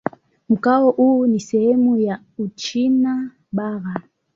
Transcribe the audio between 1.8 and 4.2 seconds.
ya Uchina Bara.